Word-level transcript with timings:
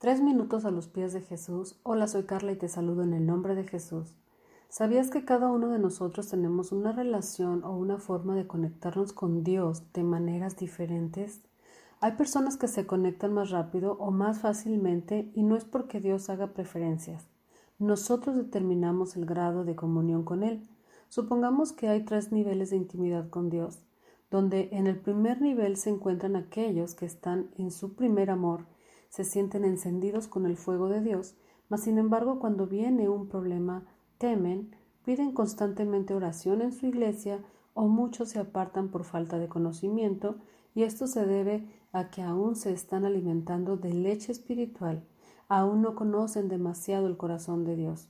Tres 0.00 0.22
minutos 0.22 0.64
a 0.64 0.70
los 0.70 0.88
pies 0.88 1.12
de 1.12 1.20
Jesús. 1.20 1.78
Hola, 1.82 2.08
soy 2.08 2.22
Carla 2.22 2.52
y 2.52 2.56
te 2.56 2.68
saludo 2.68 3.02
en 3.02 3.12
el 3.12 3.26
nombre 3.26 3.54
de 3.54 3.64
Jesús. 3.64 4.14
¿Sabías 4.70 5.10
que 5.10 5.26
cada 5.26 5.48
uno 5.48 5.68
de 5.68 5.78
nosotros 5.78 6.26
tenemos 6.26 6.72
una 6.72 6.92
relación 6.92 7.62
o 7.64 7.76
una 7.76 7.98
forma 7.98 8.34
de 8.34 8.46
conectarnos 8.46 9.12
con 9.12 9.44
Dios 9.44 9.82
de 9.92 10.02
maneras 10.02 10.56
diferentes? 10.56 11.42
Hay 12.00 12.12
personas 12.12 12.56
que 12.56 12.66
se 12.66 12.86
conectan 12.86 13.34
más 13.34 13.50
rápido 13.50 13.98
o 14.00 14.10
más 14.10 14.38
fácilmente 14.38 15.30
y 15.34 15.42
no 15.42 15.54
es 15.54 15.66
porque 15.66 16.00
Dios 16.00 16.30
haga 16.30 16.54
preferencias. 16.54 17.26
Nosotros 17.78 18.36
determinamos 18.36 19.16
el 19.16 19.26
grado 19.26 19.66
de 19.66 19.76
comunión 19.76 20.24
con 20.24 20.42
Él. 20.42 20.66
Supongamos 21.10 21.72
que 21.74 21.90
hay 21.90 22.06
tres 22.06 22.32
niveles 22.32 22.70
de 22.70 22.76
intimidad 22.76 23.28
con 23.28 23.50
Dios, 23.50 23.82
donde 24.30 24.70
en 24.72 24.86
el 24.86 24.98
primer 24.98 25.42
nivel 25.42 25.76
se 25.76 25.90
encuentran 25.90 26.36
aquellos 26.36 26.94
que 26.94 27.04
están 27.04 27.50
en 27.58 27.70
su 27.70 27.92
primer 27.96 28.30
amor 28.30 28.64
se 29.10 29.24
sienten 29.24 29.64
encendidos 29.64 30.26
con 30.28 30.46
el 30.46 30.56
fuego 30.56 30.88
de 30.88 31.02
Dios, 31.02 31.36
mas 31.68 31.82
sin 31.82 31.98
embargo 31.98 32.38
cuando 32.38 32.66
viene 32.66 33.10
un 33.10 33.28
problema 33.28 33.84
temen, 34.16 34.74
piden 35.04 35.32
constantemente 35.32 36.14
oración 36.14 36.62
en 36.62 36.72
su 36.72 36.86
iglesia 36.86 37.44
o 37.74 37.88
muchos 37.88 38.30
se 38.30 38.38
apartan 38.38 38.88
por 38.88 39.04
falta 39.04 39.38
de 39.38 39.48
conocimiento 39.48 40.36
y 40.74 40.84
esto 40.84 41.06
se 41.06 41.26
debe 41.26 41.68
a 41.92 42.10
que 42.10 42.22
aún 42.22 42.54
se 42.56 42.72
están 42.72 43.04
alimentando 43.04 43.76
de 43.76 43.92
leche 43.92 44.32
espiritual, 44.32 45.04
aún 45.48 45.82
no 45.82 45.94
conocen 45.96 46.48
demasiado 46.48 47.06
el 47.06 47.16
corazón 47.16 47.64
de 47.64 47.76
Dios. 47.76 48.08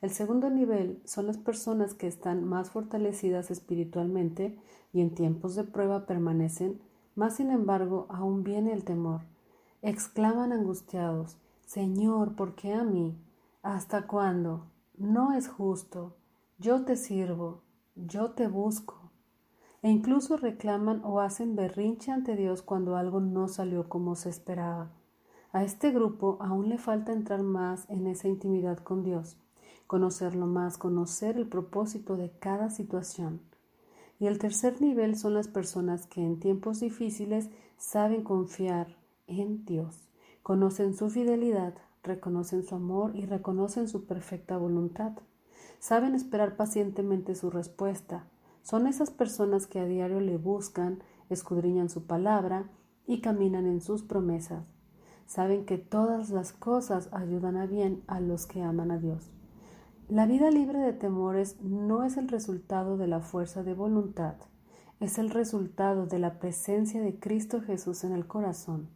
El 0.00 0.10
segundo 0.10 0.48
nivel 0.48 1.02
son 1.04 1.26
las 1.26 1.36
personas 1.36 1.92
que 1.92 2.06
están 2.06 2.44
más 2.44 2.70
fortalecidas 2.70 3.50
espiritualmente 3.50 4.56
y 4.92 5.02
en 5.02 5.14
tiempos 5.14 5.54
de 5.54 5.64
prueba 5.64 6.06
permanecen, 6.06 6.80
mas 7.14 7.36
sin 7.36 7.50
embargo 7.50 8.06
aún 8.08 8.42
viene 8.42 8.72
el 8.72 8.84
temor, 8.84 9.22
exclaman 9.82 10.52
angustiados, 10.52 11.38
Señor, 11.64 12.34
¿por 12.34 12.54
qué 12.54 12.74
a 12.74 12.84
mí? 12.84 13.16
¿Hasta 13.62 14.06
cuándo? 14.06 14.66
No 14.96 15.32
es 15.32 15.48
justo. 15.48 16.16
Yo 16.58 16.84
te 16.84 16.96
sirvo, 16.96 17.62
yo 17.94 18.32
te 18.32 18.48
busco. 18.48 19.10
E 19.82 19.88
incluso 19.88 20.36
reclaman 20.36 21.00
o 21.04 21.20
hacen 21.20 21.56
berrinche 21.56 22.12
ante 22.12 22.36
Dios 22.36 22.60
cuando 22.60 22.96
algo 22.96 23.20
no 23.20 23.48
salió 23.48 23.88
como 23.88 24.14
se 24.14 24.28
esperaba. 24.28 24.90
A 25.52 25.64
este 25.64 25.90
grupo 25.90 26.36
aún 26.40 26.68
le 26.68 26.76
falta 26.76 27.12
entrar 27.12 27.42
más 27.42 27.88
en 27.88 28.06
esa 28.06 28.28
intimidad 28.28 28.78
con 28.78 29.02
Dios, 29.02 29.38
conocerlo 29.86 30.46
más, 30.46 30.76
conocer 30.76 31.36
el 31.38 31.48
propósito 31.48 32.16
de 32.16 32.30
cada 32.30 32.68
situación. 32.68 33.40
Y 34.18 34.26
el 34.26 34.38
tercer 34.38 34.82
nivel 34.82 35.16
son 35.16 35.32
las 35.32 35.48
personas 35.48 36.06
que 36.06 36.20
en 36.20 36.38
tiempos 36.38 36.80
difíciles 36.80 37.48
saben 37.78 38.22
confiar, 38.22 38.96
en 39.30 39.64
Dios. 39.64 40.08
Conocen 40.42 40.94
su 40.94 41.10
fidelidad, 41.10 41.74
reconocen 42.02 42.62
su 42.64 42.74
amor 42.74 43.14
y 43.14 43.26
reconocen 43.26 43.88
su 43.88 44.06
perfecta 44.06 44.56
voluntad. 44.56 45.12
Saben 45.78 46.14
esperar 46.14 46.56
pacientemente 46.56 47.34
su 47.34 47.50
respuesta. 47.50 48.26
Son 48.62 48.86
esas 48.86 49.10
personas 49.10 49.66
que 49.66 49.80
a 49.80 49.86
diario 49.86 50.20
le 50.20 50.36
buscan, 50.36 51.02
escudriñan 51.28 51.88
su 51.88 52.04
palabra 52.04 52.70
y 53.06 53.20
caminan 53.20 53.66
en 53.66 53.80
sus 53.80 54.02
promesas. 54.02 54.64
Saben 55.26 55.64
que 55.64 55.78
todas 55.78 56.30
las 56.30 56.52
cosas 56.52 57.08
ayudan 57.12 57.56
a 57.56 57.66
bien 57.66 58.02
a 58.06 58.20
los 58.20 58.46
que 58.46 58.62
aman 58.62 58.90
a 58.90 58.98
Dios. 58.98 59.30
La 60.08 60.26
vida 60.26 60.50
libre 60.50 60.80
de 60.80 60.92
temores 60.92 61.60
no 61.62 62.02
es 62.02 62.16
el 62.16 62.28
resultado 62.28 62.96
de 62.96 63.06
la 63.06 63.20
fuerza 63.20 63.62
de 63.62 63.74
voluntad, 63.74 64.34
es 64.98 65.18
el 65.18 65.30
resultado 65.30 66.06
de 66.06 66.18
la 66.18 66.40
presencia 66.40 67.00
de 67.00 67.18
Cristo 67.18 67.60
Jesús 67.60 68.02
en 68.02 68.12
el 68.12 68.26
corazón. 68.26 68.88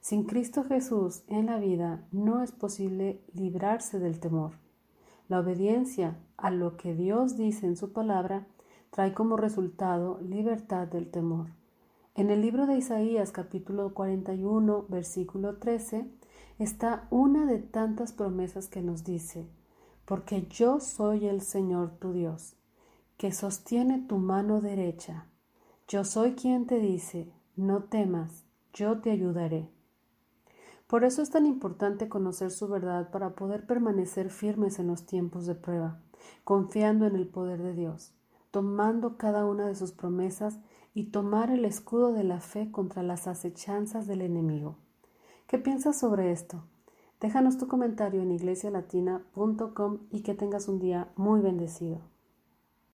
Sin 0.00 0.24
Cristo 0.24 0.64
Jesús 0.64 1.24
en 1.28 1.46
la 1.46 1.58
vida 1.58 2.06
no 2.10 2.42
es 2.42 2.52
posible 2.52 3.20
librarse 3.34 3.98
del 3.98 4.18
temor. 4.18 4.52
La 5.28 5.40
obediencia 5.40 6.16
a 6.38 6.50
lo 6.50 6.78
que 6.78 6.94
Dios 6.94 7.36
dice 7.36 7.66
en 7.66 7.76
su 7.76 7.92
palabra 7.92 8.46
trae 8.90 9.12
como 9.12 9.36
resultado 9.36 10.18
libertad 10.22 10.88
del 10.88 11.10
temor. 11.10 11.48
En 12.14 12.30
el 12.30 12.40
libro 12.40 12.66
de 12.66 12.78
Isaías 12.78 13.30
capítulo 13.30 13.92
41 13.92 14.86
versículo 14.88 15.58
13 15.58 16.06
está 16.58 17.06
una 17.10 17.44
de 17.44 17.58
tantas 17.58 18.12
promesas 18.12 18.68
que 18.68 18.80
nos 18.80 19.04
dice, 19.04 19.46
porque 20.06 20.46
yo 20.48 20.80
soy 20.80 21.26
el 21.26 21.42
Señor 21.42 21.90
tu 21.98 22.12
Dios, 22.12 22.56
que 23.18 23.32
sostiene 23.32 24.00
tu 24.00 24.16
mano 24.16 24.62
derecha. 24.62 25.26
Yo 25.86 26.04
soy 26.04 26.32
quien 26.32 26.66
te 26.66 26.78
dice, 26.80 27.30
no 27.54 27.84
temas, 27.84 28.44
yo 28.72 29.00
te 29.00 29.10
ayudaré. 29.10 29.68
Por 30.90 31.04
eso 31.04 31.22
es 31.22 31.30
tan 31.30 31.46
importante 31.46 32.08
conocer 32.08 32.50
su 32.50 32.66
verdad 32.66 33.12
para 33.12 33.36
poder 33.36 33.64
permanecer 33.64 34.28
firmes 34.28 34.80
en 34.80 34.88
los 34.88 35.06
tiempos 35.06 35.46
de 35.46 35.54
prueba, 35.54 36.00
confiando 36.42 37.06
en 37.06 37.14
el 37.14 37.28
poder 37.28 37.62
de 37.62 37.74
Dios, 37.74 38.12
tomando 38.50 39.16
cada 39.16 39.46
una 39.46 39.68
de 39.68 39.76
sus 39.76 39.92
promesas 39.92 40.58
y 40.92 41.12
tomar 41.12 41.52
el 41.52 41.64
escudo 41.64 42.12
de 42.12 42.24
la 42.24 42.40
fe 42.40 42.72
contra 42.72 43.04
las 43.04 43.28
acechanzas 43.28 44.08
del 44.08 44.20
enemigo. 44.20 44.78
¿Qué 45.46 45.58
piensas 45.58 45.96
sobre 45.96 46.32
esto? 46.32 46.64
Déjanos 47.20 47.56
tu 47.56 47.68
comentario 47.68 48.20
en 48.22 48.32
iglesialatina.com 48.32 49.98
y 50.10 50.24
que 50.24 50.34
tengas 50.34 50.66
un 50.66 50.80
día 50.80 51.12
muy 51.14 51.40
bendecido. 51.40 52.00